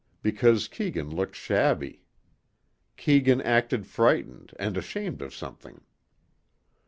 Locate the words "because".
0.23-0.67